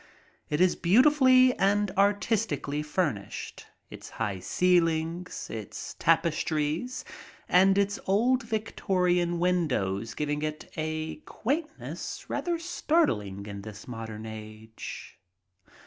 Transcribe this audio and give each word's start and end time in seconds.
It 0.49 0.59
is 0.59 0.75
beautifully 0.75 1.53
and 1.59 1.91
artistically 1.95 2.81
furnished, 2.81 3.67
its 3.91 4.09
high 4.09 4.39
ceilings, 4.39 5.47
its 5.47 5.93
tapestries, 5.99 7.05
and 7.47 7.77
its 7.77 7.99
old 8.07 8.41
Victorian 8.41 9.37
windows 9.37 10.15
giving 10.15 10.41
it 10.41 10.71
a 10.75 11.17
quaintness 11.27 12.27
rather 12.31 12.57
startling 12.57 13.45
in 13.45 13.61
this 13.61 13.87
modern 13.87 14.25
age. 14.25 15.19